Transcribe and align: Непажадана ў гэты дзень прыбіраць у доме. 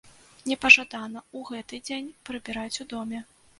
Непажадана 0.51 1.19
ў 1.23 1.39
гэты 1.51 1.81
дзень 1.91 2.09
прыбіраць 2.31 2.75
у 2.87 2.91
доме. 2.97 3.25